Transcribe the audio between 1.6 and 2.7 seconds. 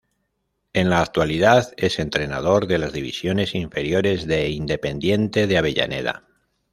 es entrenador